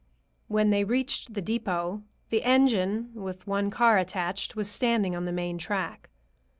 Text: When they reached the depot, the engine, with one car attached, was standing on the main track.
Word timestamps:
When 0.47 0.71
they 0.71 0.83
reached 0.83 1.35
the 1.35 1.43
depot, 1.43 2.01
the 2.31 2.41
engine, 2.43 3.11
with 3.13 3.45
one 3.45 3.69
car 3.69 3.99
attached, 3.99 4.55
was 4.55 4.67
standing 4.67 5.15
on 5.15 5.25
the 5.25 5.31
main 5.31 5.59
track. 5.59 6.09